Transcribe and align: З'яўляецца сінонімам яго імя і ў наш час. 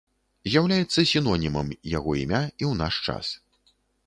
З'яўляецца 0.53 1.03
сінонімам 1.11 1.69
яго 1.97 2.11
імя 2.23 2.41
і 2.51 2.53
ў 2.69 2.73
наш 2.81 2.93
час. 3.07 3.25